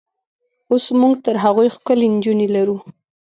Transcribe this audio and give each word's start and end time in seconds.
اوس 0.71 0.85
موږ 0.99 1.13
تر 1.25 1.35
هغوی 1.45 1.67
ښکلې 1.75 2.07
نجونې 2.15 2.47
لرو. 2.55 2.77